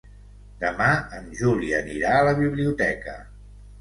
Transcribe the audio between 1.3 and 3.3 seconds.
Juli anirà a la biblioteca.